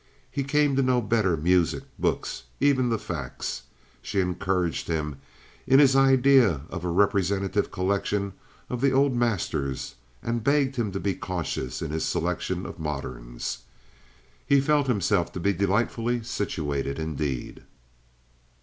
[0.31, 3.61] He came to know better music, books, even the facts.
[4.01, 5.17] She encouraged him
[5.67, 8.33] in his idea of a representative collection
[8.67, 9.93] of the old masters,
[10.23, 13.59] and begged him to be cautious in his selection of moderns.
[14.43, 17.61] He felt himself to be delightfully situated indeed.